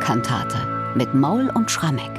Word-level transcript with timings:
Bach-Kantate 0.00 0.94
mit 0.94 1.14
Maul 1.14 1.50
und 1.54 1.70
Schrammeck. 1.70 2.10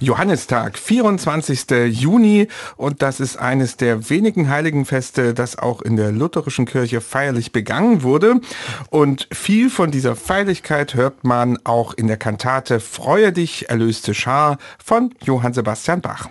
Johannistag, 0.00 0.76
24. 0.76 1.88
Juni 1.88 2.48
und 2.76 3.02
das 3.02 3.20
ist 3.20 3.36
eines 3.36 3.76
der 3.76 4.10
wenigen 4.10 4.48
Heiligenfeste, 4.48 5.34
das 5.34 5.58
auch 5.58 5.82
in 5.82 5.96
der 5.96 6.12
lutherischen 6.12 6.66
Kirche 6.66 7.00
feierlich 7.00 7.52
begangen 7.52 8.02
wurde 8.02 8.40
und 8.90 9.28
viel 9.32 9.70
von 9.70 9.90
dieser 9.90 10.16
Feierlichkeit 10.16 10.94
hört 10.94 11.24
man 11.24 11.58
auch 11.64 11.94
in 11.94 12.06
der 12.06 12.16
Kantate 12.16 12.80
Freue 12.80 13.32
dich, 13.32 13.68
erlöste 13.68 14.14
Schar 14.14 14.58
von 14.84 15.14
Johann 15.22 15.54
Sebastian 15.54 16.00
Bach. 16.00 16.28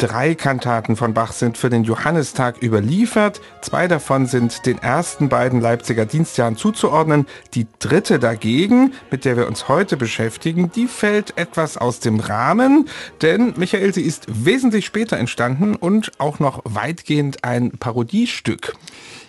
Drei 0.00 0.34
Kantaten 0.34 0.96
von 0.96 1.12
Bach 1.12 1.30
sind 1.32 1.58
für 1.58 1.68
den 1.68 1.84
Johannistag 1.84 2.62
überliefert. 2.62 3.42
Zwei 3.60 3.86
davon 3.86 4.24
sind 4.24 4.64
den 4.64 4.78
ersten 4.78 5.28
beiden 5.28 5.60
Leipziger 5.60 6.06
Dienstjahren 6.06 6.56
zuzuordnen. 6.56 7.26
Die 7.52 7.66
dritte 7.80 8.18
dagegen, 8.18 8.94
mit 9.10 9.26
der 9.26 9.36
wir 9.36 9.46
uns 9.46 9.68
heute 9.68 9.98
beschäftigen, 9.98 10.72
die 10.72 10.86
fällt 10.86 11.36
etwas 11.36 11.76
aus 11.76 12.00
dem 12.00 12.18
Rahmen, 12.18 12.88
denn 13.20 13.52
Michael, 13.58 13.92
sie 13.92 14.00
ist 14.00 14.24
wesentlich 14.26 14.86
später 14.86 15.18
entstanden 15.18 15.76
und 15.76 16.12
auch 16.16 16.38
noch 16.38 16.62
weitgehend 16.64 17.44
ein 17.44 17.72
Parodiestück. 17.72 18.72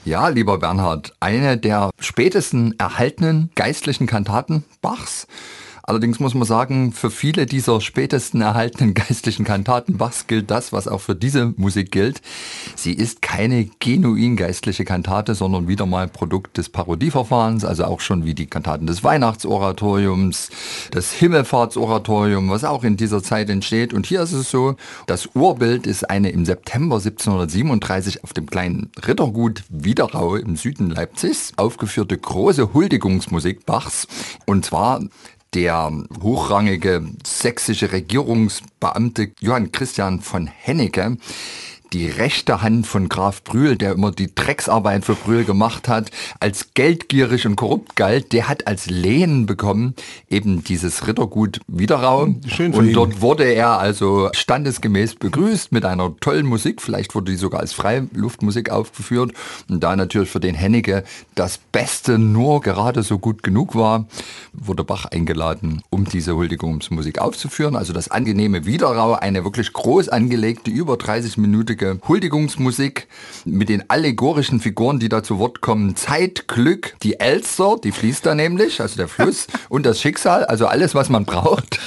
Ja, 0.05 0.29
lieber 0.29 0.57
Bernhard, 0.57 1.13
eine 1.19 1.57
der 1.57 1.89
spätesten 1.99 2.79
erhaltenen 2.79 3.51
geistlichen 3.55 4.07
Kantaten 4.07 4.63
Bachs. 4.81 5.27
Allerdings 5.91 6.21
muss 6.21 6.33
man 6.35 6.47
sagen, 6.47 6.93
für 6.93 7.11
viele 7.11 7.45
dieser 7.45 7.81
spätesten 7.81 8.39
erhaltenen 8.39 8.93
geistlichen 8.93 9.43
Kantaten 9.43 9.97
Bachs 9.97 10.25
gilt 10.25 10.49
das, 10.49 10.71
was 10.71 10.87
auch 10.87 11.01
für 11.01 11.17
diese 11.17 11.53
Musik 11.57 11.91
gilt. 11.91 12.21
Sie 12.77 12.93
ist 12.93 13.21
keine 13.21 13.65
genuin 13.81 14.37
geistliche 14.37 14.85
Kantate, 14.85 15.35
sondern 15.35 15.67
wieder 15.67 15.85
mal 15.85 16.07
Produkt 16.07 16.57
des 16.57 16.69
Parodieverfahrens, 16.69 17.65
also 17.65 17.83
auch 17.83 17.99
schon 17.99 18.23
wie 18.23 18.33
die 18.33 18.45
Kantaten 18.45 18.87
des 18.87 19.03
Weihnachtsoratoriums, 19.03 20.51
das 20.91 21.11
Himmelfahrtsoratorium, 21.11 22.49
was 22.49 22.63
auch 22.63 22.85
in 22.85 22.95
dieser 22.95 23.21
Zeit 23.21 23.49
entsteht. 23.49 23.93
Und 23.93 24.05
hier 24.05 24.21
ist 24.21 24.31
es 24.31 24.49
so, 24.49 24.77
das 25.07 25.27
Urbild 25.33 25.85
ist 25.87 26.09
eine 26.09 26.29
im 26.29 26.45
September 26.45 26.99
1737 26.99 28.23
auf 28.23 28.31
dem 28.31 28.45
kleinen 28.45 28.93
Rittergut 29.05 29.65
Wiederau 29.67 30.37
im 30.37 30.55
Süden 30.55 30.89
Leipzigs 30.89 31.51
aufgeführte 31.57 32.17
große 32.17 32.73
Huldigungsmusik 32.73 33.65
Bachs. 33.65 34.07
Und 34.45 34.63
zwar 34.63 35.01
der 35.53 35.91
hochrangige 36.21 37.03
sächsische 37.25 37.91
Regierungsbeamte 37.91 39.31
Johann 39.39 39.71
Christian 39.71 40.21
von 40.21 40.47
Hennecke 40.47 41.17
die 41.93 42.07
rechte 42.07 42.61
Hand 42.61 42.87
von 42.87 43.09
Graf 43.09 43.43
Brühl, 43.43 43.75
der 43.75 43.91
immer 43.91 44.11
die 44.11 44.33
Drecksarbeit 44.33 45.03
für 45.03 45.15
Brühl 45.15 45.43
gemacht 45.43 45.89
hat, 45.89 46.09
als 46.39 46.73
geldgierig 46.73 47.45
und 47.45 47.57
korrupt 47.57 47.95
galt, 47.95 48.31
der 48.31 48.47
hat 48.47 48.67
als 48.67 48.89
Lehen 48.89 49.45
bekommen 49.45 49.95
eben 50.29 50.63
dieses 50.63 51.07
Rittergut 51.07 51.59
Wiederau. 51.67 52.33
Schön 52.47 52.73
und 52.73 52.93
dort 52.93 53.21
wurde 53.21 53.43
er 53.43 53.79
also 53.79 54.29
standesgemäß 54.33 55.15
begrüßt 55.15 55.71
mit 55.71 55.83
einer 55.83 56.15
tollen 56.19 56.45
Musik. 56.45 56.81
Vielleicht 56.81 57.13
wurde 57.13 57.31
die 57.31 57.37
sogar 57.37 57.59
als 57.59 57.73
Freiluftmusik 57.73 58.69
aufgeführt. 58.69 59.33
Und 59.69 59.83
da 59.83 59.95
natürlich 59.95 60.29
für 60.29 60.39
den 60.39 60.55
Hennecke 60.55 61.03
das 61.35 61.57
Beste 61.57 62.17
nur 62.17 62.61
gerade 62.61 63.03
so 63.03 63.19
gut 63.19 63.43
genug 63.43 63.75
war, 63.75 64.05
wurde 64.53 64.83
Bach 64.83 65.05
eingeladen, 65.05 65.81
um 65.89 66.05
diese 66.05 66.35
Huldigungsmusik 66.35 67.19
aufzuführen. 67.19 67.75
Also 67.75 67.91
das 67.91 68.09
angenehme 68.09 68.65
Wiederau, 68.65 69.13
eine 69.13 69.43
wirklich 69.43 69.73
groß 69.73 70.09
angelegte, 70.09 70.71
über 70.71 70.95
30 70.95 71.37
Minuten 71.37 71.80
lustige 71.81 71.99
Huldigungsmusik 72.07 73.07
mit 73.45 73.69
den 73.69 73.89
allegorischen 73.89 74.59
Figuren, 74.59 74.99
die 74.99 75.09
da 75.09 75.23
zu 75.23 75.39
Wort 75.39 75.61
kommen. 75.61 75.95
Zeit, 75.95 76.47
Glück, 76.47 76.95
die 77.01 77.19
Elster, 77.19 77.77
die 77.83 77.91
fließt 77.91 78.25
da 78.25 78.35
nämlich, 78.35 78.81
also 78.81 78.97
der 78.97 79.07
Fluss, 79.07 79.47
und 79.69 79.85
das 79.85 79.99
Schicksal, 79.99 80.45
also 80.45 80.67
alles, 80.67 80.95
was 80.95 81.09
man 81.09 81.25
braucht. 81.25 81.79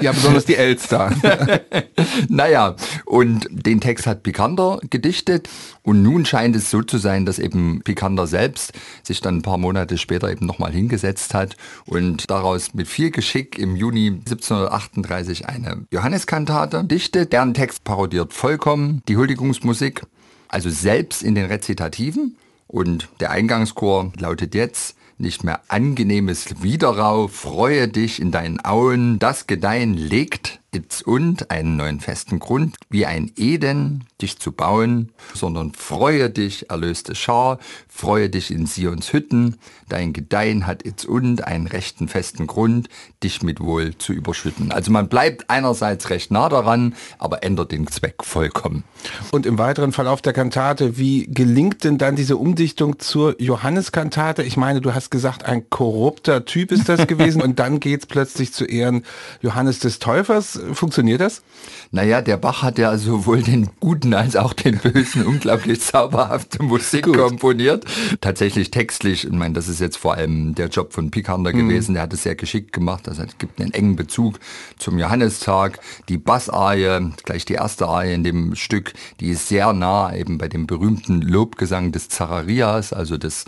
Ja, 0.00 0.12
besonders 0.12 0.44
die 0.44 0.56
Elster. 0.56 1.12
naja, 2.28 2.76
und 3.06 3.48
den 3.50 3.80
Text 3.80 4.06
hat 4.06 4.22
Picander 4.22 4.78
gedichtet 4.90 5.48
und 5.90 6.04
nun 6.04 6.24
scheint 6.24 6.54
es 6.54 6.70
so 6.70 6.82
zu 6.82 6.98
sein, 6.98 7.26
dass 7.26 7.40
eben 7.40 7.80
Picander 7.82 8.28
selbst 8.28 8.72
sich 9.02 9.20
dann 9.20 9.38
ein 9.38 9.42
paar 9.42 9.58
Monate 9.58 9.98
später 9.98 10.30
eben 10.30 10.46
nochmal 10.46 10.70
hingesetzt 10.70 11.34
hat 11.34 11.56
und 11.84 12.30
daraus 12.30 12.74
mit 12.74 12.86
viel 12.86 13.10
Geschick 13.10 13.58
im 13.58 13.74
Juni 13.74 14.06
1738 14.06 15.48
eine 15.48 15.86
Johanneskantate 15.90 16.84
dichtet, 16.84 17.32
deren 17.32 17.54
Text 17.54 17.82
parodiert 17.82 18.32
vollkommen 18.32 19.02
die 19.08 19.16
Huldigungsmusik, 19.16 20.02
also 20.46 20.70
selbst 20.70 21.24
in 21.24 21.34
den 21.34 21.46
Rezitativen. 21.46 22.36
Und 22.68 23.08
der 23.18 23.32
Eingangschor 23.32 24.12
lautet 24.16 24.54
jetzt, 24.54 24.94
nicht 25.18 25.42
mehr 25.42 25.60
angenehmes 25.66 26.62
Widerrau, 26.62 27.26
freue 27.26 27.88
dich 27.88 28.22
in 28.22 28.30
deinen 28.30 28.64
Auen, 28.64 29.18
das 29.18 29.48
Gedeihen 29.48 29.94
legt 29.94 30.60
Itz 30.72 31.00
und 31.00 31.50
einen 31.50 31.76
neuen 31.76 32.00
festen 32.00 32.38
Grund, 32.38 32.76
wie 32.88 33.06
ein 33.06 33.32
Eden, 33.36 34.04
dich 34.22 34.38
zu 34.38 34.52
bauen, 34.52 35.10
sondern 35.34 35.72
freue 35.72 36.30
dich, 36.30 36.70
erlöste 36.70 37.14
Schar, 37.14 37.58
freue 37.88 38.30
dich 38.30 38.50
in 38.50 38.66
Sions 38.66 39.12
Hütten, 39.12 39.56
dein 39.88 40.12
Gedeihen 40.12 40.66
hat 40.66 40.84
Itz 40.84 41.04
und 41.04 41.44
einen 41.44 41.66
rechten 41.66 42.08
festen 42.08 42.46
Grund, 42.46 42.88
dich 43.22 43.42
mit 43.42 43.60
Wohl 43.60 43.96
zu 43.98 44.12
überschütten. 44.12 44.70
Also 44.72 44.92
man 44.92 45.08
bleibt 45.08 45.50
einerseits 45.50 46.10
recht 46.10 46.30
nah 46.30 46.48
daran, 46.48 46.94
aber 47.18 47.42
ändert 47.42 47.72
den 47.72 47.86
Zweck 47.88 48.22
vollkommen. 48.22 48.84
Und 49.32 49.46
im 49.46 49.58
weiteren 49.58 49.92
Verlauf 49.92 50.22
der 50.22 50.32
Kantate, 50.32 50.98
wie 50.98 51.26
gelingt 51.26 51.84
denn 51.84 51.98
dann 51.98 52.16
diese 52.16 52.36
Umdichtung 52.36 52.98
zur 52.98 53.40
Johanneskantate? 53.40 54.42
Ich 54.42 54.56
meine, 54.56 54.80
du 54.80 54.94
hast 54.94 55.10
gesagt, 55.10 55.44
ein 55.44 55.68
korrupter 55.70 56.44
Typ 56.44 56.70
ist 56.70 56.88
das 56.88 57.06
gewesen 57.06 57.42
und 57.42 57.58
dann 57.58 57.80
geht's 57.80 58.06
plötzlich 58.06 58.52
zu 58.52 58.64
Ehren 58.64 59.04
Johannes 59.40 59.80
des 59.80 59.98
Täufers 59.98 60.59
funktioniert 60.72 61.20
das? 61.20 61.42
Naja, 61.90 62.22
der 62.22 62.36
Bach 62.36 62.62
hat 62.62 62.78
ja 62.78 62.96
sowohl 62.96 63.42
den 63.42 63.68
guten 63.80 64.14
als 64.14 64.36
auch 64.36 64.52
den 64.52 64.78
bösen 64.78 65.24
unglaublich 65.24 65.80
zauberhafte 65.80 66.62
Musik 66.62 67.04
Gut. 67.04 67.16
komponiert. 67.16 67.84
Tatsächlich 68.20 68.70
textlich, 68.70 69.24
ich 69.24 69.32
meine, 69.32 69.54
das 69.54 69.68
ist 69.68 69.80
jetzt 69.80 69.96
vor 69.96 70.14
allem 70.14 70.54
der 70.54 70.68
Job 70.68 70.92
von 70.92 71.10
Picander 71.10 71.52
mhm. 71.52 71.68
gewesen, 71.68 71.94
der 71.94 72.04
hat 72.04 72.12
es 72.12 72.22
sehr 72.22 72.36
geschickt 72.36 72.72
gemacht. 72.72 73.08
Also 73.08 73.22
es 73.22 73.38
gibt 73.38 73.60
einen 73.60 73.72
engen 73.72 73.96
Bezug 73.96 74.38
zum 74.78 74.98
Johannistag. 74.98 75.80
Die 76.08 76.18
Bassarie, 76.18 77.12
gleich 77.24 77.44
die 77.44 77.54
erste 77.54 77.86
Arie 77.86 78.14
in 78.14 78.24
dem 78.24 78.54
Stück, 78.54 78.92
die 79.20 79.30
ist 79.30 79.48
sehr 79.48 79.72
nah 79.72 80.14
eben 80.14 80.38
bei 80.38 80.48
dem 80.48 80.66
berühmten 80.66 81.20
Lobgesang 81.20 81.92
des 81.92 82.08
Zacharias, 82.08 82.92
also 82.92 83.16
des 83.16 83.46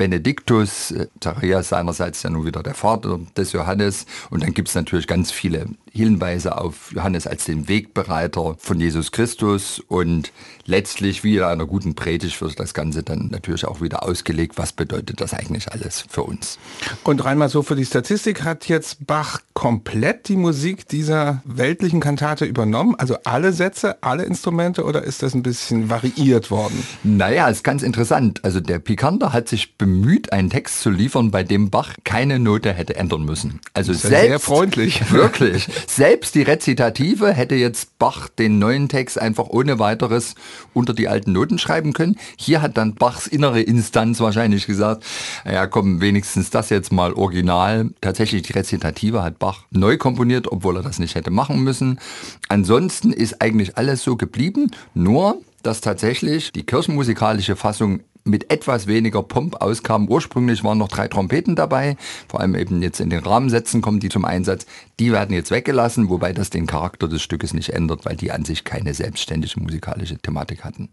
Benediktus, 0.00 0.92
äh, 0.92 1.08
Zacharias 1.20 1.68
seinerseits 1.68 2.22
ja 2.22 2.30
nun 2.30 2.46
wieder 2.46 2.62
der 2.62 2.72
Vater 2.72 3.20
des 3.36 3.52
Johannes. 3.52 4.06
Und 4.30 4.42
dann 4.42 4.54
gibt 4.54 4.68
es 4.70 4.74
natürlich 4.74 5.06
ganz 5.06 5.30
viele 5.30 5.66
Hinweise 5.90 6.58
auf 6.58 6.92
Johannes 6.92 7.26
als 7.26 7.44
den 7.44 7.68
Wegbereiter 7.68 8.56
von 8.58 8.80
Jesus 8.80 9.12
Christus. 9.12 9.80
Und 9.88 10.32
letztlich, 10.64 11.24
wie 11.24 11.36
in 11.36 11.42
einer 11.42 11.66
guten 11.66 11.94
Predigt, 11.94 12.40
wird 12.40 12.58
das 12.58 12.74
Ganze 12.74 13.02
dann 13.02 13.28
natürlich 13.30 13.64
auch 13.66 13.80
wieder 13.80 14.04
ausgelegt. 14.04 14.56
Was 14.56 14.72
bedeutet 14.72 15.20
das 15.20 15.34
eigentlich 15.34 15.70
alles 15.72 16.04
für 16.08 16.22
uns? 16.22 16.58
Und 17.04 17.24
rein 17.24 17.38
mal 17.38 17.48
so 17.48 17.62
für 17.62 17.76
die 17.76 17.84
Statistik 17.84 18.44
hat 18.44 18.68
jetzt 18.68 19.06
Bach 19.06 19.40
komplett 19.54 20.28
die 20.28 20.36
Musik 20.36 20.88
dieser 20.88 21.42
weltlichen 21.44 22.00
Kantate 22.00 22.44
übernommen? 22.44 22.94
Also 22.96 23.16
alle 23.24 23.52
Sätze, 23.52 24.02
alle 24.02 24.22
Instrumente 24.24 24.84
oder 24.84 25.02
ist 25.02 25.22
das 25.22 25.34
ein 25.34 25.42
bisschen 25.42 25.90
variiert 25.90 26.50
worden? 26.50 26.82
Naja, 27.02 27.48
ist 27.48 27.64
ganz 27.64 27.82
interessant. 27.82 28.44
Also 28.44 28.60
der 28.60 28.78
Picander 28.78 29.32
hat 29.32 29.48
sich 29.48 29.76
bemüht, 29.76 30.32
einen 30.32 30.50
Text 30.50 30.80
zu 30.80 30.90
liefern, 30.90 31.30
bei 31.30 31.42
dem 31.42 31.70
Bach 31.70 31.94
keine 32.04 32.38
Note 32.38 32.72
hätte 32.72 32.96
ändern 32.96 33.24
müssen. 33.24 33.60
Also 33.74 33.92
selbst, 33.92 34.08
sehr 34.08 34.38
freundlich. 34.38 35.10
Wirklich. 35.10 35.68
Selbst 35.86 36.34
die 36.34 36.42
Rezitative 36.42 37.32
hätte 37.32 37.54
jetzt 37.54 37.98
Bach 37.98 38.28
den 38.28 38.58
neuen 38.58 38.88
Text 38.88 39.20
einfach 39.20 39.48
ohne 39.48 39.78
weiteres 39.78 40.34
unter 40.74 40.94
die 40.94 41.08
alten 41.08 41.32
Noten 41.32 41.58
schreiben 41.58 41.92
können. 41.92 42.16
Hier 42.36 42.62
hat 42.62 42.76
dann 42.76 42.94
Bachs 42.94 43.26
innere 43.26 43.60
Instanz 43.60 44.20
wahrscheinlich 44.20 44.66
gesagt, 44.66 45.04
ja 45.44 45.66
komm, 45.66 46.00
wenigstens 46.00 46.50
das 46.50 46.70
jetzt 46.70 46.92
mal 46.92 47.12
original. 47.12 47.90
Tatsächlich 48.00 48.42
die 48.42 48.52
Rezitative 48.52 49.22
hat 49.22 49.38
Bach 49.38 49.64
neu 49.70 49.96
komponiert, 49.96 50.50
obwohl 50.50 50.76
er 50.76 50.82
das 50.82 50.98
nicht 50.98 51.14
hätte 51.14 51.30
machen 51.30 51.62
müssen. 51.62 52.00
Ansonsten 52.48 53.12
ist 53.12 53.42
eigentlich 53.42 53.76
alles 53.76 54.02
so 54.02 54.16
geblieben, 54.16 54.70
nur 54.94 55.38
dass 55.62 55.80
tatsächlich 55.80 56.52
die 56.52 56.64
kirchenmusikalische 56.64 57.56
Fassung 57.56 58.00
mit 58.24 58.50
etwas 58.50 58.86
weniger 58.86 59.22
Pomp 59.22 59.60
auskam. 59.60 60.08
Ursprünglich 60.08 60.64
waren 60.64 60.78
noch 60.78 60.88
drei 60.88 61.08
Trompeten 61.08 61.56
dabei, 61.56 61.96
vor 62.28 62.40
allem 62.40 62.54
eben 62.54 62.82
jetzt 62.82 63.00
in 63.00 63.10
den 63.10 63.20
Rahmensätzen 63.20 63.80
kommen 63.80 64.00
die 64.00 64.08
zum 64.08 64.24
Einsatz. 64.24 64.66
Die 64.98 65.12
werden 65.12 65.34
jetzt 65.34 65.50
weggelassen, 65.50 66.08
wobei 66.08 66.32
das 66.32 66.50
den 66.50 66.66
Charakter 66.66 67.08
des 67.08 67.22
Stückes 67.22 67.54
nicht 67.54 67.70
ändert, 67.70 68.04
weil 68.04 68.16
die 68.16 68.32
an 68.32 68.44
sich 68.44 68.64
keine 68.64 68.94
selbstständige 68.94 69.58
musikalische 69.60 70.18
Thematik 70.18 70.64
hatten. 70.64 70.90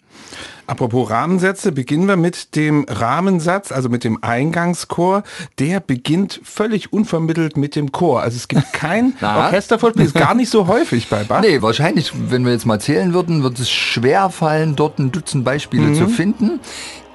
Apropos 0.66 1.10
Rahmensätze, 1.10 1.72
beginnen 1.72 2.08
wir 2.08 2.18
mit 2.18 2.56
dem 2.56 2.86
Rahmensatz, 2.88 3.72
also 3.72 3.90
mit 3.90 4.04
dem 4.04 4.24
Eingangschor. 4.24 5.24
Der 5.60 5.80
beginnt 5.80 6.40
völlig 6.44 6.94
unvermittelt 6.94 7.58
mit 7.58 7.76
dem 7.76 7.92
Chor. 7.92 8.22
Also 8.22 8.38
es 8.38 8.48
gibt 8.48 8.72
kein 8.74 9.14
Orchestervorspiel, 9.22 10.06
ist 10.06 10.16
gar 10.16 10.36
nicht 10.36 10.50
so 10.50 10.68
häufig 10.68 11.10
bei 11.10 11.24
Bach. 11.24 11.42
Nee, 11.42 11.62
wahrscheinlich, 11.62 12.12
wenn 12.30 12.46
wir 12.46 12.54
jetzt 12.54 12.66
mal 12.66 12.80
zählen 12.80 13.14
würden, 13.14 13.44
wird 13.44 13.60
es 13.60 13.70
schwer 13.70 14.30
fallen, 14.30 14.76
dort 14.76 15.00
ein 15.00 15.12
Dutzend 15.12 15.44
Beispiele 15.44 15.88
mhm. 15.88 15.96
zu 15.96 16.08
finden. 16.08 16.60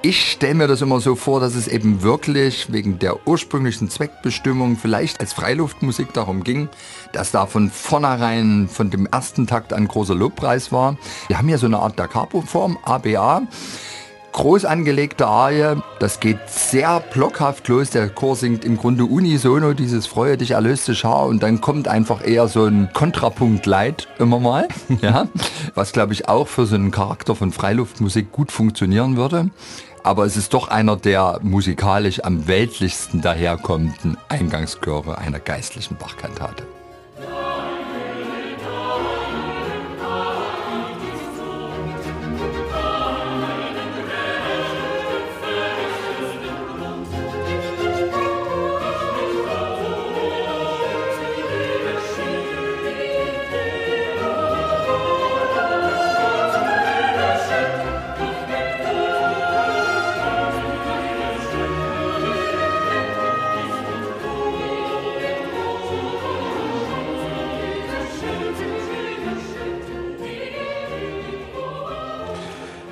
Ich 0.05 0.31
stelle 0.31 0.55
mir 0.55 0.67
das 0.67 0.81
immer 0.81 0.99
so 0.99 1.15
vor, 1.15 1.39
dass 1.39 1.55
es 1.55 1.69
eben 1.69 2.01
wirklich 2.01 2.73
wegen 2.73 2.99
der 2.99 3.25
ursprünglichen 3.25 3.89
Zweckbestimmung 3.89 4.75
vielleicht 4.75 5.21
als 5.21 5.31
Freiluftmusik 5.31 6.11
darum 6.11 6.43
ging, 6.43 6.67
dass 7.13 7.31
da 7.31 7.45
von 7.45 7.69
vornherein 7.69 8.67
von 8.67 8.89
dem 8.89 9.05
ersten 9.05 9.47
Takt 9.47 9.71
ein 9.71 9.87
großer 9.87 10.13
Lobpreis 10.13 10.73
war. 10.73 10.97
Wir 11.27 11.37
haben 11.37 11.47
ja 11.47 11.57
so 11.57 11.67
eine 11.67 11.79
Art 11.79 11.97
Da 11.97 12.07
Capo-Form, 12.07 12.79
ABA 12.83 13.43
groß 14.33 14.65
angelegte 14.65 15.27
Arie. 15.27 15.81
Das 15.99 16.19
geht 16.19 16.39
sehr 16.47 16.99
blockhaft 16.99 17.67
los. 17.69 17.91
Der 17.91 18.09
Chor 18.09 18.35
singt 18.35 18.65
im 18.65 18.77
Grunde 18.77 19.05
unisono 19.05 19.73
dieses 19.73 20.05
Freue 20.05 20.37
dich 20.37 20.51
erlöste 20.51 20.95
Schar 20.95 21.27
und 21.27 21.41
dann 21.41 21.61
kommt 21.61 21.87
einfach 21.87 22.27
eher 22.27 22.47
so 22.47 22.65
ein 22.65 22.89
Kontrapunkt 22.93 23.65
Leid 23.65 24.09
immer 24.19 24.39
mal. 24.39 24.67
ja, 25.01 25.27
was 25.75 25.93
glaube 25.93 26.13
ich 26.13 26.27
auch 26.27 26.47
für 26.47 26.65
so 26.65 26.75
einen 26.75 26.91
Charakter 26.91 27.35
von 27.35 27.51
Freiluftmusik 27.51 28.31
gut 28.31 28.51
funktionieren 28.51 29.15
würde 29.15 29.49
aber 30.03 30.25
es 30.25 30.35
ist 30.35 30.53
doch 30.53 30.67
einer 30.67 30.97
der 30.97 31.39
musikalisch 31.41 32.23
am 32.23 32.47
weltlichsten 32.47 33.21
daherkommenden 33.21 34.17
Eingangschöre 34.27 35.17
einer 35.17 35.39
geistlichen 35.39 35.95
Bachkantate. 35.95 36.65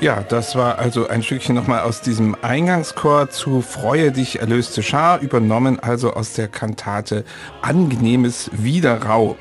Ja, 0.01 0.23
das 0.27 0.55
war 0.55 0.79
also 0.79 1.07
ein 1.07 1.21
Stückchen 1.21 1.53
nochmal 1.53 1.81
aus 1.81 2.01
diesem 2.01 2.35
Eingangschor 2.41 3.29
zu 3.29 3.61
Freue 3.61 4.11
dich 4.11 4.39
erlöste 4.39 4.81
Schar, 4.81 5.19
übernommen 5.19 5.79
also 5.79 6.13
aus 6.15 6.33
der 6.33 6.47
Kantate 6.47 7.23
Angenehmes 7.61 8.49
Widerrau. 8.51 9.37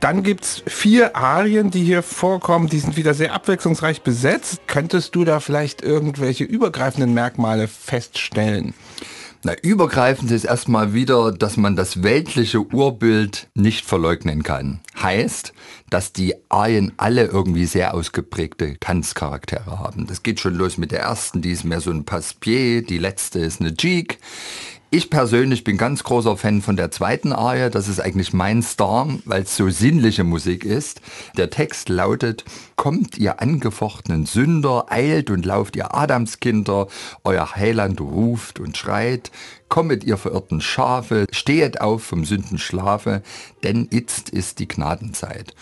Dann 0.00 0.22
gibt's 0.22 0.62
vier 0.66 1.16
Arien, 1.16 1.70
die 1.70 1.82
hier 1.82 2.02
vorkommen, 2.02 2.68
die 2.68 2.80
sind 2.80 2.98
wieder 2.98 3.14
sehr 3.14 3.32
abwechslungsreich 3.32 4.02
besetzt. 4.02 4.60
Könntest 4.66 5.14
du 5.14 5.24
da 5.24 5.40
vielleicht 5.40 5.80
irgendwelche 5.80 6.44
übergreifenden 6.44 7.14
Merkmale 7.14 7.66
feststellen? 7.66 8.74
Na, 9.42 9.54
übergreifend 9.62 10.30
ist 10.30 10.44
erstmal 10.44 10.92
wieder, 10.92 11.32
dass 11.32 11.56
man 11.56 11.76
das 11.76 12.02
weltliche 12.02 12.60
Urbild 12.60 13.48
nicht 13.54 13.86
verleugnen 13.86 14.42
kann. 14.42 14.80
Heißt, 15.00 15.52
dass 15.90 16.12
die 16.12 16.34
Arien 16.48 16.92
alle 16.96 17.26
irgendwie 17.26 17.66
sehr 17.66 17.94
ausgeprägte 17.94 18.78
Tanzcharaktere 18.78 19.78
haben. 19.78 20.06
Das 20.06 20.22
geht 20.22 20.40
schon 20.40 20.54
los 20.54 20.78
mit 20.78 20.92
der 20.92 21.00
ersten, 21.00 21.42
die 21.42 21.50
ist 21.50 21.64
mehr 21.64 21.80
so 21.80 21.90
ein 21.90 22.04
Passepied, 22.04 22.88
die 22.90 22.98
letzte 22.98 23.40
ist 23.40 23.60
eine 23.60 23.74
Jig. 23.78 24.18
Ich 24.94 25.10
persönlich 25.10 25.64
bin 25.64 25.76
ganz 25.76 26.04
großer 26.04 26.36
Fan 26.36 26.62
von 26.62 26.76
der 26.76 26.92
zweiten 26.92 27.32
Arie. 27.32 27.68
Das 27.68 27.88
ist 27.88 27.98
eigentlich 27.98 28.32
mein 28.32 28.62
Star, 28.62 29.08
weil 29.24 29.42
es 29.42 29.56
so 29.56 29.68
sinnliche 29.68 30.22
Musik 30.22 30.64
ist. 30.64 31.00
Der 31.36 31.50
Text 31.50 31.88
lautet, 31.88 32.44
kommt 32.76 33.18
ihr 33.18 33.42
angefochtenen 33.42 34.24
Sünder, 34.24 34.86
eilt 34.90 35.30
und 35.30 35.44
lauft 35.44 35.74
ihr 35.74 35.96
Adamskinder, 35.96 36.86
euer 37.24 37.56
Heiland 37.56 38.00
ruft 38.00 38.60
und 38.60 38.76
schreit, 38.76 39.32
kommet 39.68 40.04
ihr 40.04 40.16
verirrten 40.16 40.60
Schafe, 40.60 41.26
stehet 41.32 41.80
auf 41.80 42.04
vom 42.04 42.24
Sündenschlafe, 42.24 43.22
denn 43.64 43.88
itzt 43.90 44.30
ist 44.30 44.60
die 44.60 44.68
Gnadenzeit. 44.68 45.56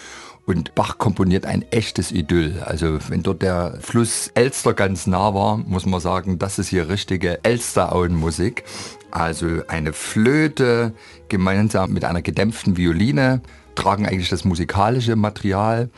Und 0.44 0.74
Bach 0.74 0.98
komponiert 0.98 1.46
ein 1.46 1.62
echtes 1.70 2.10
Idyll. 2.10 2.62
Also 2.66 2.98
wenn 3.08 3.22
dort 3.22 3.42
der 3.42 3.78
Fluss 3.80 4.30
Elster 4.34 4.74
ganz 4.74 5.06
nah 5.06 5.32
war, 5.34 5.56
muss 5.56 5.86
man 5.86 6.00
sagen, 6.00 6.38
das 6.38 6.58
ist 6.58 6.68
hier 6.68 6.88
richtige 6.88 7.42
Elsterauenmusik. 7.44 8.64
Also 9.12 9.62
eine 9.68 9.92
Flöte 9.92 10.94
gemeinsam 11.28 11.92
mit 11.92 12.04
einer 12.04 12.22
gedämpften 12.22 12.76
Violine 12.76 13.42
tragen 13.74 14.06
eigentlich 14.06 14.30
das 14.30 14.44
musikalische 14.44 15.16
Material. 15.16 15.90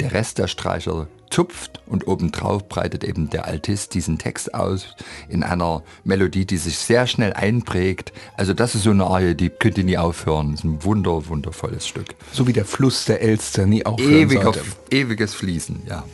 Der 0.00 0.12
Rest 0.12 0.38
der 0.38 0.48
Streicher 0.48 1.06
zupft 1.30 1.82
und 1.86 2.08
obendrauf 2.08 2.68
breitet 2.68 3.04
eben 3.04 3.30
der 3.30 3.46
Altist 3.46 3.94
diesen 3.94 4.18
Text 4.18 4.54
aus 4.54 4.96
in 5.28 5.42
einer 5.42 5.82
Melodie, 6.04 6.46
die 6.46 6.56
sich 6.56 6.78
sehr 6.78 7.06
schnell 7.06 7.34
einprägt. 7.34 8.12
Also 8.36 8.54
das 8.54 8.74
ist 8.74 8.84
so 8.84 8.90
eine 8.90 9.04
Arie, 9.04 9.34
die 9.34 9.50
könnte 9.50 9.84
nie 9.84 9.98
aufhören. 9.98 10.52
Das 10.52 10.60
ist 10.60 10.64
ein 10.64 10.82
wunder, 10.82 11.28
wundervolles 11.28 11.86
Stück. 11.86 12.14
So 12.32 12.46
wie 12.46 12.52
der 12.52 12.64
Fluss 12.64 13.04
der 13.04 13.20
Elster 13.20 13.66
nie 13.66 13.84
aufhören 13.84 14.12
Ewiger, 14.12 14.42
sollte. 14.44 14.62
Ewiges 14.90 15.34
Fließen, 15.34 15.82
ja. 15.86 16.04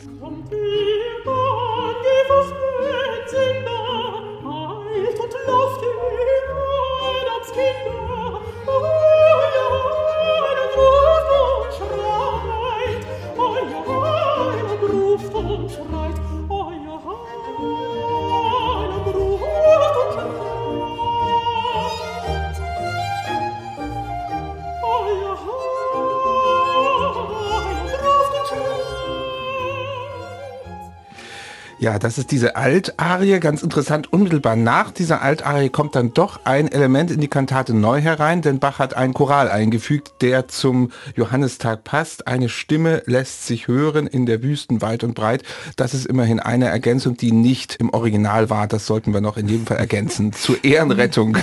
Ja, 31.81 31.97
das 31.97 32.17
ist 32.17 32.31
diese 32.31 32.57
Altarie, 32.57 33.39
ganz 33.39 33.63
interessant. 33.63 34.11
Unmittelbar 34.11 34.57
nach 34.57 34.91
dieser 34.91 35.21
Altarie 35.21 35.69
kommt 35.69 35.95
dann 35.95 36.13
doch 36.13 36.41
ein 36.43 36.69
Element 36.69 37.09
in 37.09 37.21
die 37.21 37.29
Kantate 37.29 37.73
neu 37.73 38.01
herein, 38.01 38.41
denn 38.41 38.59
Bach 38.59 38.79
hat 38.79 38.97
einen 38.97 39.13
Choral 39.13 39.49
eingefügt, 39.49 40.11
der 40.19 40.49
zum 40.49 40.91
Johannistag 41.15 41.85
passt. 41.85 42.27
Eine 42.27 42.49
Stimme 42.49 43.01
lässt 43.05 43.47
sich 43.47 43.69
hören 43.69 44.07
in 44.07 44.25
der 44.25 44.43
Wüsten 44.43 44.81
weit 44.81 45.05
und 45.05 45.15
breit. 45.15 45.43
Das 45.77 45.93
ist 45.93 46.05
immerhin 46.05 46.41
eine 46.41 46.67
Ergänzung, 46.67 47.15
die 47.15 47.31
nicht 47.31 47.77
im 47.77 47.91
Original 47.91 48.49
war. 48.49 48.67
Das 48.67 48.85
sollten 48.85 49.13
wir 49.13 49.21
noch 49.21 49.37
in 49.37 49.47
jedem 49.47 49.65
Fall 49.65 49.77
ergänzen. 49.77 50.33
Zur 50.39 50.61
Ehrenrettung. 50.65 51.37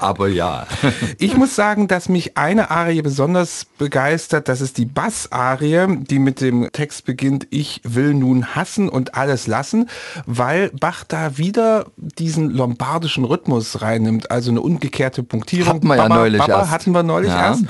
Aber 0.00 0.26
ja. 0.26 0.66
ich 1.18 1.36
muss 1.36 1.54
sagen, 1.54 1.86
dass 1.86 2.08
mich 2.08 2.36
eine 2.36 2.72
Arie 2.72 3.02
besonders 3.02 3.66
begeistert. 3.78 4.48
Das 4.48 4.62
ist 4.62 4.78
die 4.78 4.86
Bassarie, 4.86 5.86
die 6.00 6.18
mit 6.18 6.40
dem 6.40 6.70
Text 6.72 7.04
beginnt, 7.04 7.46
ich 7.50 7.82
will 7.84 8.14
nun 8.14 8.56
hassen 8.56 8.88
und 8.88 9.14
alles 9.14 9.46
lassen 9.46 9.59
lassen, 9.60 9.88
weil 10.26 10.70
Bach 10.70 11.04
da 11.06 11.36
wieder 11.36 11.86
diesen 11.96 12.50
lombardischen 12.50 13.24
Rhythmus 13.24 13.82
reinnimmt, 13.82 14.30
also 14.30 14.50
eine 14.50 14.62
umgekehrte 14.62 15.22
Punktierung. 15.22 15.74
Hatten 15.74 15.86
wir 15.86 15.96
ja 15.96 16.08
neulich 16.08 16.40
Baba 16.40 16.60
erst. 16.60 16.70
hatten 16.70 16.92
wir 16.92 17.02
neulich 17.02 17.30
ja. 17.30 17.48
erst, 17.48 17.64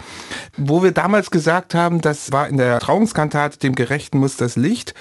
wo 0.56 0.82
wir 0.84 0.92
damals 0.92 1.30
gesagt 1.32 1.74
haben, 1.74 2.00
das 2.00 2.30
war 2.30 2.48
in 2.48 2.58
der 2.58 2.78
Trauungskantate, 2.78 3.58
dem 3.58 3.74
Gerechten 3.74 4.18
muss 4.18 4.36
das 4.36 4.54
Licht, 4.54 4.94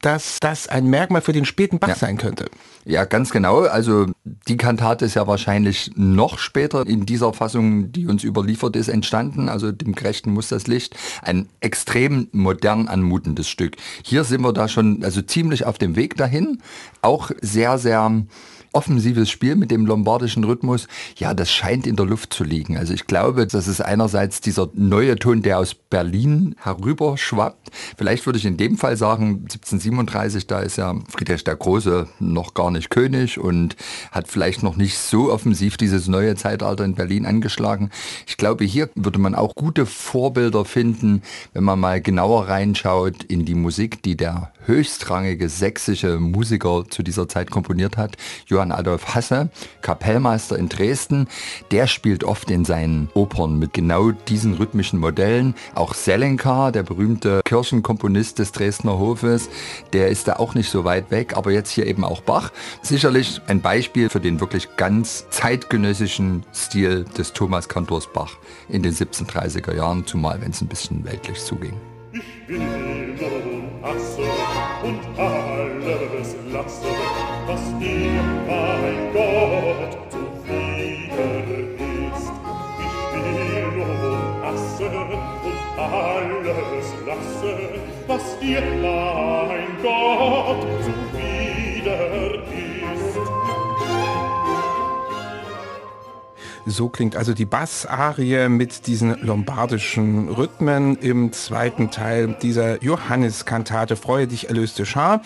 dass 0.00 0.38
das 0.40 0.66
ein 0.66 0.86
Merkmal 0.86 1.20
für 1.20 1.32
den 1.32 1.44
späten 1.44 1.78
Bach 1.78 1.88
ja. 1.88 1.94
sein 1.94 2.16
könnte. 2.16 2.46
Ja, 2.86 3.04
ganz 3.04 3.30
genau. 3.30 3.60
Also 3.60 4.06
die 4.48 4.56
Kantate 4.56 5.04
ist 5.04 5.14
ja 5.14 5.26
wahrscheinlich 5.26 5.90
noch 5.96 6.38
später 6.38 6.86
in 6.86 7.04
dieser 7.04 7.34
Fassung, 7.34 7.92
die 7.92 8.06
uns 8.06 8.24
überliefert 8.24 8.74
ist, 8.74 8.88
entstanden. 8.88 9.50
Also 9.50 9.70
dem 9.70 9.94
Gerechten 9.94 10.32
muss 10.32 10.48
das 10.48 10.66
Licht. 10.66 10.96
Ein 11.20 11.48
extrem 11.60 12.28
modern 12.32 12.88
anmutendes 12.88 13.48
Stück. 13.48 13.76
Hier 14.02 14.24
sind 14.24 14.40
wir 14.40 14.54
da 14.54 14.66
schon 14.66 15.04
also 15.04 15.20
ziemlich 15.20 15.66
auf 15.66 15.76
dem 15.76 15.94
Weg 15.94 16.16
dahin. 16.16 16.29
Auch 17.02 17.30
sehr, 17.40 17.78
sehr 17.78 18.24
offensives 18.72 19.30
Spiel 19.30 19.56
mit 19.56 19.70
dem 19.70 19.86
lombardischen 19.86 20.44
Rhythmus, 20.44 20.86
ja, 21.16 21.34
das 21.34 21.50
scheint 21.50 21.86
in 21.86 21.96
der 21.96 22.06
Luft 22.06 22.32
zu 22.32 22.44
liegen. 22.44 22.76
Also 22.76 22.94
ich 22.94 23.06
glaube, 23.06 23.46
das 23.46 23.66
ist 23.66 23.80
einerseits 23.80 24.40
dieser 24.40 24.68
neue 24.74 25.16
Ton, 25.16 25.42
der 25.42 25.58
aus 25.58 25.74
Berlin 25.74 26.54
herüber 26.62 27.18
schwappt. 27.18 27.70
Vielleicht 27.96 28.26
würde 28.26 28.38
ich 28.38 28.46
in 28.46 28.56
dem 28.56 28.76
Fall 28.76 28.96
sagen, 28.96 29.40
1737, 29.42 30.46
da 30.46 30.60
ist 30.60 30.76
ja 30.76 30.94
Friedrich 31.08 31.44
der 31.44 31.56
Große 31.56 32.08
noch 32.20 32.54
gar 32.54 32.70
nicht 32.70 32.90
König 32.90 33.38
und 33.38 33.76
hat 34.12 34.28
vielleicht 34.28 34.62
noch 34.62 34.76
nicht 34.76 34.98
so 34.98 35.32
offensiv 35.32 35.76
dieses 35.76 36.08
neue 36.08 36.36
Zeitalter 36.36 36.84
in 36.84 36.94
Berlin 36.94 37.26
angeschlagen. 37.26 37.90
Ich 38.26 38.36
glaube, 38.36 38.64
hier 38.64 38.88
würde 38.94 39.18
man 39.18 39.34
auch 39.34 39.54
gute 39.54 39.86
Vorbilder 39.86 40.64
finden, 40.64 41.22
wenn 41.54 41.64
man 41.64 41.80
mal 41.80 42.00
genauer 42.00 42.48
reinschaut 42.48 43.24
in 43.24 43.44
die 43.44 43.54
Musik, 43.54 44.02
die 44.02 44.16
der 44.16 44.52
höchstrangige 44.66 45.48
sächsische 45.48 46.20
Musiker 46.20 46.84
zu 46.88 47.02
dieser 47.02 47.28
Zeit 47.28 47.50
komponiert 47.50 47.96
hat, 47.96 48.16
Johann 48.46 48.59
Adolf 48.70 49.14
Hasse, 49.14 49.48
Kapellmeister 49.80 50.58
in 50.58 50.68
Dresden. 50.68 51.26
Der 51.70 51.86
spielt 51.86 52.22
oft 52.24 52.50
in 52.50 52.64
seinen 52.64 53.08
Opern 53.14 53.58
mit 53.58 53.72
genau 53.72 54.10
diesen 54.10 54.54
rhythmischen 54.54 55.00
Modellen. 55.00 55.54
Auch 55.74 55.94
Selenka, 55.94 56.70
der 56.70 56.82
berühmte 56.82 57.40
Kirchenkomponist 57.44 58.38
des 58.38 58.52
Dresdner 58.52 58.98
Hofes, 58.98 59.48
der 59.94 60.08
ist 60.08 60.28
da 60.28 60.34
auch 60.34 60.54
nicht 60.54 60.70
so 60.70 60.84
weit 60.84 61.10
weg, 61.10 61.36
aber 61.36 61.50
jetzt 61.50 61.70
hier 61.70 61.86
eben 61.86 62.04
auch 62.04 62.20
Bach. 62.20 62.52
Sicherlich 62.82 63.40
ein 63.46 63.62
Beispiel 63.62 64.10
für 64.10 64.20
den 64.20 64.40
wirklich 64.40 64.76
ganz 64.76 65.24
zeitgenössischen 65.30 66.44
Stil 66.54 67.04
des 67.16 67.32
Thomas 67.32 67.68
Kantors 67.68 68.06
Bach 68.12 68.36
in 68.68 68.82
den 68.82 68.92
1730er 68.92 69.74
Jahren, 69.74 70.06
zumal 70.06 70.40
wenn 70.42 70.50
es 70.50 70.60
ein 70.60 70.68
bisschen 70.68 71.04
weltlich 71.04 71.42
zuging. 71.42 71.72
Ich 72.12 72.48
will 72.48 72.58
nun 72.58 73.82
hasse 73.82 74.22
und 74.82 75.00
alles 75.18 76.36
lasse, 76.52 76.86
was 77.46 77.78
dir, 77.78 78.29
So 96.66 96.88
klingt 96.88 97.16
also 97.16 97.34
die 97.34 97.44
Bassarie 97.44 98.48
mit 98.48 98.86
diesen 98.86 99.20
lombardischen 99.20 100.28
Rhythmen 100.28 100.96
im 100.98 101.32
zweiten 101.32 101.90
Teil 101.90 102.36
dieser 102.40 102.82
Johanneskantate 102.82 103.96
Freue 103.96 104.26
dich 104.26 104.48
erlöste 104.48 104.86
Schar. 104.86 105.20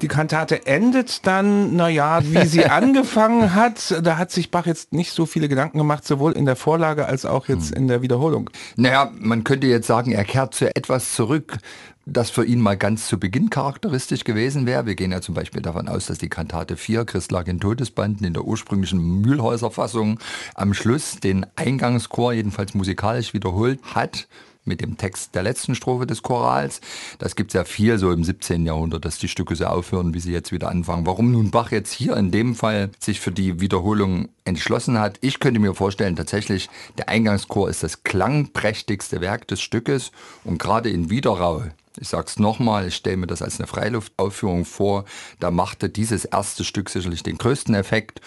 Die 0.00 0.08
Kantate 0.08 0.66
endet 0.66 1.26
dann, 1.26 1.76
naja, 1.76 2.20
wie 2.24 2.46
sie 2.46 2.64
angefangen 2.66 3.54
hat. 3.54 3.94
Da 4.02 4.18
hat 4.18 4.30
sich 4.30 4.50
Bach 4.50 4.66
jetzt 4.66 4.92
nicht 4.92 5.12
so 5.12 5.26
viele 5.26 5.48
Gedanken 5.48 5.78
gemacht, 5.78 6.06
sowohl 6.06 6.32
in 6.32 6.44
der 6.46 6.56
Vorlage 6.56 7.06
als 7.06 7.24
auch 7.26 7.48
jetzt 7.48 7.70
hm. 7.70 7.76
in 7.76 7.88
der 7.88 8.02
Wiederholung. 8.02 8.50
Naja, 8.76 9.10
man 9.18 9.44
könnte 9.44 9.66
jetzt 9.66 9.86
sagen, 9.86 10.12
er 10.12 10.24
kehrt 10.24 10.54
zu 10.54 10.74
etwas 10.74 11.14
zurück, 11.14 11.58
das 12.06 12.30
für 12.30 12.44
ihn 12.44 12.60
mal 12.60 12.76
ganz 12.76 13.06
zu 13.06 13.18
Beginn 13.18 13.50
charakteristisch 13.50 14.24
gewesen 14.24 14.66
wäre. 14.66 14.86
Wir 14.86 14.94
gehen 14.94 15.12
ja 15.12 15.20
zum 15.20 15.34
Beispiel 15.34 15.62
davon 15.62 15.88
aus, 15.88 16.06
dass 16.06 16.18
die 16.18 16.28
Kantate 16.28 16.76
4, 16.76 17.04
Christ 17.04 17.32
lag 17.32 17.46
in 17.46 17.60
Todesbanden, 17.60 18.26
in 18.26 18.34
der 18.34 18.44
ursprünglichen 18.44 19.20
Mühlhäuser 19.20 19.70
Fassung 19.70 20.18
am 20.54 20.74
Schluss 20.74 21.18
den 21.20 21.46
Eingangschor 21.56 22.32
jedenfalls 22.32 22.74
musikalisch 22.74 23.32
wiederholt 23.32 23.80
hat 23.94 24.28
mit 24.64 24.80
dem 24.80 24.96
Text 24.96 25.34
der 25.34 25.42
letzten 25.42 25.74
Strophe 25.74 26.06
des 26.06 26.22
Chorals. 26.22 26.80
Das 27.18 27.36
gibt 27.36 27.50
es 27.50 27.54
ja 27.54 27.64
viel 27.64 27.98
so 27.98 28.10
im 28.12 28.24
17. 28.24 28.66
Jahrhundert, 28.66 29.04
dass 29.04 29.18
die 29.18 29.28
Stücke 29.28 29.56
so 29.56 29.66
aufhören, 29.66 30.14
wie 30.14 30.20
sie 30.20 30.32
jetzt 30.32 30.52
wieder 30.52 30.68
anfangen. 30.68 31.06
Warum 31.06 31.32
nun 31.32 31.50
Bach 31.50 31.70
jetzt 31.70 31.92
hier 31.92 32.16
in 32.16 32.30
dem 32.30 32.54
Fall 32.54 32.90
sich 32.98 33.20
für 33.20 33.32
die 33.32 33.60
Wiederholung 33.60 34.28
entschlossen 34.44 34.98
hat, 34.98 35.18
ich 35.20 35.40
könnte 35.40 35.60
mir 35.60 35.74
vorstellen, 35.74 36.16
tatsächlich 36.16 36.68
der 36.98 37.08
Eingangschor 37.08 37.68
ist 37.68 37.82
das 37.82 38.02
klangprächtigste 38.02 39.20
Werk 39.20 39.48
des 39.48 39.60
Stückes 39.60 40.12
und 40.44 40.58
gerade 40.58 40.90
in 40.90 41.10
Widerrau 41.10 41.64
ich 42.00 42.08
sage 42.08 42.26
es 42.26 42.38
nochmal, 42.40 42.88
ich 42.88 42.96
stelle 42.96 43.18
mir 43.18 43.26
das 43.28 43.40
als 43.40 43.60
eine 43.60 43.68
Freiluftaufführung 43.68 44.64
vor. 44.64 45.04
Da 45.38 45.52
machte 45.52 45.88
dieses 45.88 46.24
erste 46.24 46.64
Stück 46.64 46.90
sicherlich 46.90 47.22
den 47.22 47.38
größten 47.38 47.74
Effekt. 47.74 48.20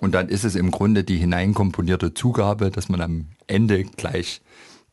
Und 0.00 0.12
dann 0.12 0.28
ist 0.28 0.44
es 0.44 0.54
im 0.54 0.70
Grunde 0.70 1.04
die 1.04 1.16
hineinkomponierte 1.16 2.12
Zugabe, 2.12 2.70
dass 2.70 2.90
man 2.90 3.00
am 3.00 3.26
Ende 3.46 3.84
gleich 3.84 4.42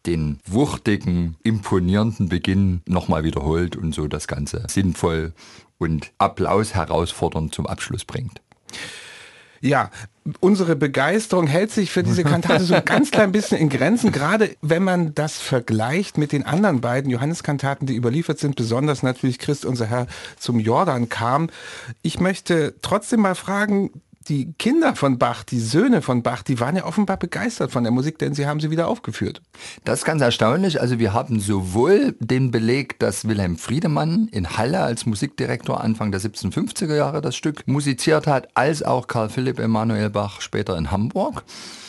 den 0.06 0.40
wuchtigen, 0.46 1.38
imponierenden 1.44 2.30
Beginn 2.30 2.82
nochmal 2.88 3.24
wiederholt 3.24 3.76
und 3.76 3.94
so 3.94 4.08
das 4.08 4.28
Ganze 4.28 4.66
sinnvoll 4.68 5.34
und 5.78 6.12
Applaus 6.18 6.74
herausfordernd 6.74 7.54
zum 7.54 7.68
Abschluss 7.68 8.06
bringt. 8.06 8.42
Ja, 9.62 9.92
unsere 10.40 10.76
Begeisterung 10.76 11.46
hält 11.46 11.72
sich 11.72 11.92
für 11.92 12.02
diese 12.02 12.24
Kantate 12.24 12.64
so 12.64 12.74
ein 12.74 12.84
ganz 12.84 13.12
klein 13.12 13.32
bisschen 13.32 13.60
in 13.60 13.70
Grenzen, 13.70 14.12
gerade 14.12 14.56
wenn 14.62 14.84
man 14.84 15.14
das 15.14 15.38
vergleicht 15.38 16.18
mit 16.18 16.32
den 16.32 16.46
anderen 16.46 16.82
beiden 16.82 17.12
Johanneskantaten, 17.12 17.86
die 17.86 17.96
überliefert 17.96 18.40
sind, 18.40 18.56
besonders 18.56 19.04
natürlich 19.04 19.38
Christ 19.38 19.66
unser 19.66 19.86
Herr 19.86 20.08
zum 20.38 20.60
Jordan 20.60 21.10
kam. 21.10 21.50
Ich 22.02 22.20
möchte 22.20 22.74
trotzdem 22.82 23.22
mal 23.22 23.36
fragen, 23.36 23.92
die 24.28 24.54
Kinder 24.54 24.96
von 24.96 25.18
Bach, 25.18 25.44
die 25.44 25.60
Söhne 25.60 26.02
von 26.02 26.22
Bach, 26.24 26.44
die 26.44 26.60
waren 26.60 26.76
ja 26.76 26.86
offenbar 26.86 27.18
begeistert 27.18 27.72
von 27.72 27.84
der 27.84 27.92
Musik, 27.92 28.20
denn 28.20 28.34
sie 28.34 28.46
haben 28.46 28.60
sie 28.60 28.70
wieder 28.70 28.88
aufgeführt. 28.88 29.42
Das 29.84 30.00
ist 30.00 30.06
ganz 30.06 30.22
erstaunlich. 30.22 30.80
Also 30.80 31.00
wir 31.00 31.14
haben 31.14 31.40
sowohl 31.40 32.16
den 32.20 32.52
Beleg, 32.52 33.00
dass 33.00 33.28
Wilhelm 33.28 33.58
Friedemann 33.58 34.28
in 34.32 34.58
Halle 34.58 34.82
als 34.82 35.06
Musikdirektor 35.06 35.82
Anfang 35.82 36.12
der 36.12 36.22
1750er 36.22 36.96
Jahre 36.96 37.22
das 37.22 37.36
Stück 37.36 37.68
musiziert 37.68 38.28
hat, 38.28 38.50
als 38.56 38.84
auch 38.84 39.08
Karl 39.08 39.30
Philipp 39.30 39.60
Emanuel 39.60 40.10
Bach 40.10 40.42
später 40.42 40.78
in 40.78 40.92
Hamburg. 40.92 41.44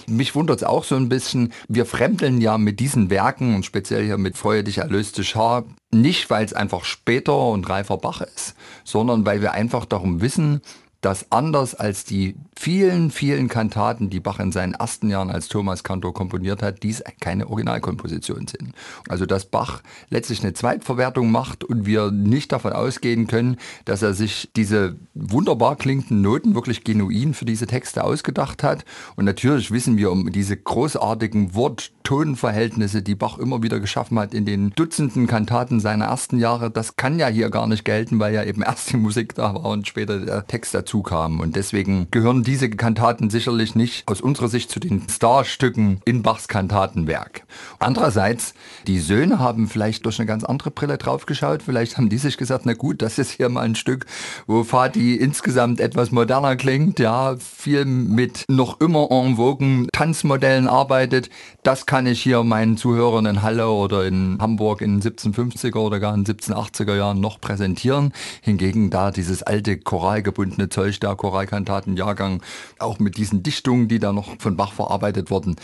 Mich 0.08 0.34
wundert 0.34 0.58
es 0.58 0.64
auch 0.64 0.84
so 0.84 0.96
ein 0.96 1.08
bisschen, 1.08 1.52
wir 1.68 1.86
fremdeln 1.86 2.40
ja 2.40 2.58
mit 2.58 2.80
diesen 2.80 3.08
Werken 3.10 3.54
und 3.54 3.64
speziell 3.64 4.04
hier 4.04 4.18
mit 4.18 4.36
Freue 4.36 4.64
dich 4.64 4.78
erlöste 4.78 5.22
Schar, 5.22 5.64
nicht 5.92 6.28
weil 6.30 6.44
es 6.44 6.54
einfach 6.54 6.84
später 6.84 7.36
und 7.48 7.68
reifer 7.68 7.98
Bach 7.98 8.20
ist, 8.20 8.54
sondern 8.84 9.24
weil 9.26 9.42
wir 9.42 9.52
einfach 9.52 9.84
darum 9.84 10.20
wissen, 10.20 10.60
dass 11.02 11.30
anders 11.32 11.74
als 11.74 12.04
die 12.04 12.36
vielen, 12.56 13.10
vielen 13.10 13.48
Kantaten, 13.48 14.08
die 14.08 14.20
Bach 14.20 14.38
in 14.38 14.52
seinen 14.52 14.74
ersten 14.74 15.10
Jahren 15.10 15.30
als 15.30 15.48
Thomas 15.48 15.82
Kantor 15.82 16.14
komponiert 16.14 16.62
hat, 16.62 16.84
dies 16.84 17.02
keine 17.20 17.48
Originalkompositionen 17.48 18.46
sind. 18.46 18.72
Also 19.08 19.26
dass 19.26 19.46
Bach 19.46 19.82
letztlich 20.10 20.42
eine 20.42 20.54
Zweitverwertung 20.54 21.30
macht 21.30 21.64
und 21.64 21.86
wir 21.86 22.12
nicht 22.12 22.52
davon 22.52 22.72
ausgehen 22.72 23.26
können, 23.26 23.56
dass 23.84 24.02
er 24.02 24.14
sich 24.14 24.48
diese 24.54 24.96
wunderbar 25.14 25.74
klingenden 25.74 26.22
Noten 26.22 26.54
wirklich 26.54 26.84
genuin 26.84 27.34
für 27.34 27.46
diese 27.46 27.66
Texte 27.66 28.04
ausgedacht 28.04 28.62
hat. 28.62 28.84
Und 29.16 29.24
natürlich 29.24 29.72
wissen 29.72 29.96
wir 29.96 30.12
um 30.12 30.30
diese 30.30 30.56
großartigen 30.56 31.56
Wort-Ton-Verhältnisse, 31.56 33.02
die 33.02 33.16
Bach 33.16 33.38
immer 33.38 33.64
wieder 33.64 33.80
geschaffen 33.80 34.20
hat 34.20 34.34
in 34.34 34.46
den 34.46 34.70
Dutzenden 34.70 35.26
Kantaten 35.26 35.80
seiner 35.80 36.04
ersten 36.04 36.38
Jahre. 36.38 36.70
Das 36.70 36.94
kann 36.94 37.18
ja 37.18 37.26
hier 37.26 37.50
gar 37.50 37.66
nicht 37.66 37.84
gelten, 37.84 38.20
weil 38.20 38.32
ja 38.32 38.44
eben 38.44 38.62
erst 38.62 38.92
die 38.92 38.98
Musik 38.98 39.34
da 39.34 39.54
war 39.54 39.64
und 39.64 39.88
später 39.88 40.20
der 40.20 40.46
Text 40.46 40.74
dazu 40.74 40.91
dazu 40.92 41.02
kamen. 41.02 41.40
Und 41.40 41.56
deswegen 41.56 42.08
gehören 42.10 42.42
diese 42.42 42.68
Kantaten 42.68 43.30
sicherlich 43.30 43.74
nicht 43.74 44.06
aus 44.06 44.20
unserer 44.20 44.48
Sicht 44.48 44.70
zu 44.70 44.78
den 44.78 45.08
Starstücken 45.08 46.00
in 46.04 46.22
Bachs 46.22 46.48
Kantatenwerk. 46.48 47.44
Andererseits, 47.78 48.54
die 48.86 48.98
Söhne 48.98 49.38
haben 49.38 49.68
vielleicht 49.68 50.04
durch 50.04 50.18
eine 50.18 50.26
ganz 50.26 50.44
andere 50.44 50.70
Brille 50.70 50.98
draufgeschaut. 50.98 51.62
Vielleicht 51.62 51.96
haben 51.96 52.10
die 52.10 52.18
sich 52.18 52.36
gesagt, 52.36 52.66
na 52.66 52.74
gut, 52.74 53.00
das 53.00 53.18
ist 53.18 53.30
hier 53.30 53.48
mal 53.48 53.62
ein 53.62 53.74
Stück, 53.74 54.04
wo 54.46 54.64
Fati 54.64 55.16
insgesamt 55.16 55.80
etwas 55.80 56.12
moderner 56.12 56.56
klingt, 56.56 56.98
ja, 56.98 57.36
viel 57.38 57.84
mit 57.86 58.44
noch 58.48 58.80
immer 58.80 59.10
en 59.10 59.36
vogue 59.36 59.86
Tanzmodellen 59.92 60.68
arbeitet. 60.68 61.30
Das 61.62 61.86
kann 61.86 62.06
ich 62.06 62.20
hier 62.20 62.42
meinen 62.42 62.76
Zuhörern 62.76 63.26
in 63.26 63.42
Halle 63.42 63.68
oder 63.68 64.04
in 64.04 64.38
Hamburg 64.40 64.80
in 64.82 65.00
den 65.00 65.12
1750er 65.12 65.78
oder 65.78 66.00
gar 66.00 66.14
in 66.14 66.24
den 66.24 66.36
1780er 66.36 66.96
Jahren 66.96 67.20
noch 67.20 67.40
präsentieren. 67.40 68.12
Hingegen 68.42 68.90
da 68.90 69.10
dieses 69.10 69.42
alte 69.42 69.78
choralgebundene 69.78 70.68
Zeug 70.68 70.81
Zeug, 70.82 70.98
der 70.98 71.14
Choralkantatenjahrgang, 71.14 72.42
auch 72.80 72.98
mit 72.98 73.16
diesen 73.16 73.44
Dichtungen, 73.44 73.86
die 73.86 74.00
da 74.00 74.12
noch 74.12 74.40
von 74.40 74.56
Bach 74.56 74.72
verarbeitet 74.72 75.30
wurden. 75.30 75.54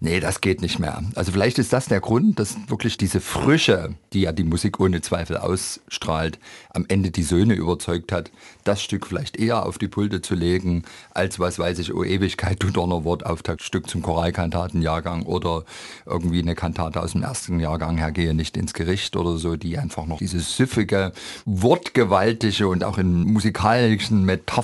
Nee, 0.00 0.18
das 0.18 0.40
geht 0.40 0.62
nicht 0.62 0.80
mehr. 0.80 1.02
Also 1.14 1.30
vielleicht 1.30 1.60
ist 1.60 1.72
das 1.72 1.86
der 1.86 2.00
Grund, 2.00 2.40
dass 2.40 2.56
wirklich 2.66 2.96
diese 2.96 3.20
Frische, 3.20 3.94
die 4.12 4.22
ja 4.22 4.32
die 4.32 4.42
Musik 4.42 4.80
ohne 4.80 5.00
Zweifel 5.00 5.36
ausstrahlt, 5.36 6.40
am 6.70 6.86
Ende 6.88 7.12
die 7.12 7.22
Söhne 7.22 7.54
überzeugt 7.54 8.10
hat, 8.10 8.32
das 8.64 8.82
Stück 8.82 9.06
vielleicht 9.06 9.36
eher 9.36 9.64
auf 9.64 9.78
die 9.78 9.86
Pulte 9.86 10.22
zu 10.22 10.34
legen, 10.34 10.82
als 11.12 11.38
was 11.38 11.58
weiß 11.58 11.78
ich, 11.78 11.94
O 11.94 12.02
Ewigkeit, 12.02 12.60
du 12.60 12.70
Donnerwort, 12.70 13.24
Auftaktstück 13.24 13.88
zum 13.88 14.02
Choralkantatenjahrgang 14.02 15.22
oder 15.22 15.64
irgendwie 16.04 16.40
eine 16.40 16.56
Kantate 16.56 17.00
aus 17.00 17.12
dem 17.12 17.22
ersten 17.22 17.60
Jahrgang, 17.60 17.96
Herr 17.96 18.10
gehe 18.10 18.34
nicht 18.34 18.56
ins 18.56 18.74
Gericht 18.74 19.16
oder 19.16 19.36
so, 19.36 19.54
die 19.54 19.78
einfach 19.78 20.06
noch 20.06 20.18
dieses 20.18 20.56
süffige, 20.56 21.12
wortgewaltige 21.44 22.66
und 22.66 22.82
auch 22.82 22.98
in 22.98 23.22
musikalischen 23.32 24.24
Metaphern 24.24 24.63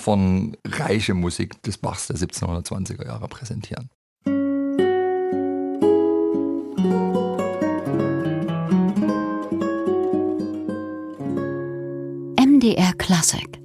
reiche 0.66 1.14
Musik 1.14 1.62
des 1.62 1.78
Bachs 1.78 2.06
der 2.08 2.16
1720er 2.16 3.06
Jahre 3.06 3.28
präsentieren. 3.28 3.88
MDR 12.38 12.92
Classic 12.98 13.59